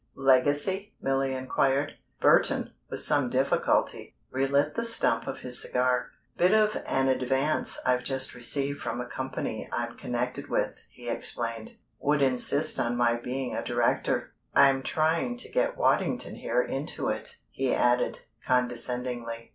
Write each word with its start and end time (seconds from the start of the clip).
"Legacy?" 0.15 0.95
Milly 0.99 1.35
inquired. 1.35 1.91
Burton, 2.19 2.73
with 2.89 3.01
some 3.01 3.29
difficulty, 3.29 4.15
relit 4.31 4.73
the 4.73 4.83
stump 4.83 5.27
of 5.27 5.41
his 5.41 5.61
cigar. 5.61 6.09
"Bit 6.37 6.55
of 6.55 6.75
an 6.87 7.07
advance 7.07 7.77
I've 7.85 8.03
just 8.03 8.33
received 8.33 8.81
from 8.81 8.99
a 8.99 9.05
company 9.05 9.69
I'm 9.71 9.95
connected 9.97 10.49
with," 10.49 10.79
he 10.89 11.07
explained. 11.07 11.75
"Would 11.99 12.23
insist 12.23 12.79
on 12.79 12.97
my 12.97 13.13
being 13.15 13.53
a 13.55 13.63
director. 13.63 14.33
I'm 14.55 14.81
trying 14.81 15.37
to 15.37 15.51
get 15.51 15.77
Waddington 15.77 16.33
here 16.37 16.63
into 16.63 17.09
it," 17.09 17.37
he 17.51 17.71
added, 17.71 18.21
condescendingly. 18.43 19.49